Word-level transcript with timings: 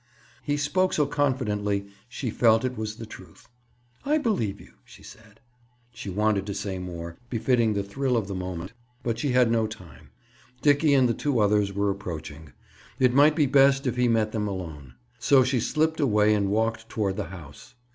He 0.41 0.57
spoke 0.57 0.93
so 0.93 1.05
confidently 1.05 1.85
she 2.09 2.31
felt 2.31 2.65
it 2.65 2.75
was 2.75 2.95
the 2.95 3.05
truth. 3.05 3.47
"I 4.03 4.17
believe 4.17 4.59
you," 4.59 4.73
she 4.83 5.03
said. 5.03 5.39
She 5.93 6.09
wanted 6.09 6.47
to 6.47 6.55
say 6.55 6.79
more, 6.79 7.17
befitting 7.29 7.73
the 7.75 7.83
thrill 7.83 8.17
of 8.17 8.27
the 8.27 8.33
moment, 8.33 8.73
but 9.03 9.19
she 9.19 9.33
had 9.33 9.51
no 9.51 9.67
time. 9.67 10.09
Dickie 10.63 10.95
and 10.95 11.19
two 11.19 11.37
others 11.37 11.71
were 11.71 11.91
approaching. 11.91 12.51
It 12.97 13.13
might 13.13 13.35
be 13.35 13.45
best 13.45 13.85
if 13.85 13.95
he 13.95 14.07
met 14.07 14.31
them 14.31 14.47
alone. 14.47 14.95
So 15.19 15.43
she 15.43 15.59
slipped 15.59 15.99
away 15.99 16.33
and 16.33 16.49
walked 16.49 16.89
toward 16.89 17.15
the 17.15 17.25
house. 17.25 17.75